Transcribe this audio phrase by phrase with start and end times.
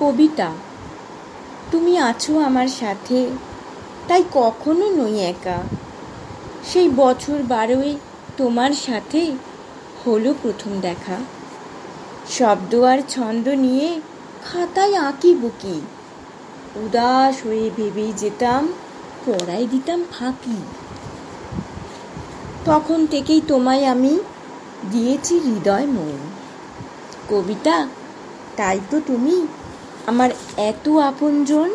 [0.00, 0.52] কবিতা,
[1.70, 3.30] তুমি আছো আমার সাথে,
[4.08, 5.58] তাই কখনো নই একা।
[6.72, 7.94] সেই বছর বারোয়
[8.36, 9.32] তোমার সাথে
[10.06, 11.16] হলো প্রথম দেখা।
[12.30, 14.00] শব্দ আর ছন্দ নিয়ে
[14.44, 15.80] খাতায় আঁকি বুকি।
[16.76, 18.68] উদাস হয়ে ভেবেই যেতাম,
[19.26, 20.58] পড়াই দিতাম ফাঁকি।
[22.64, 24.18] তখন থেকেই তোমায় আমি
[24.92, 26.18] দিয়েছি হৃদয় মন।
[27.30, 27.86] কবিতা,
[28.56, 29.46] তাই তো তুমি
[30.06, 30.30] আমার
[30.62, 31.68] এত আপনজন